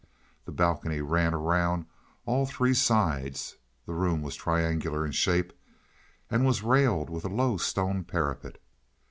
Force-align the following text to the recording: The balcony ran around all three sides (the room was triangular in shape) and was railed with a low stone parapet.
The 0.45 0.51
balcony 0.51 0.99
ran 1.01 1.35
around 1.35 1.85
all 2.25 2.47
three 2.47 2.73
sides 2.73 3.57
(the 3.85 3.93
room 3.93 4.23
was 4.23 4.35
triangular 4.35 5.05
in 5.05 5.11
shape) 5.11 5.53
and 6.27 6.43
was 6.43 6.63
railed 6.63 7.11
with 7.11 7.23
a 7.23 7.29
low 7.29 7.57
stone 7.57 8.03
parapet. 8.03 8.57